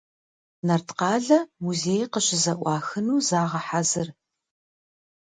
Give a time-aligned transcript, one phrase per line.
[0.67, 4.07] Нарткъалъэ музей къыщызэӏуахыну загъэхьэзыр.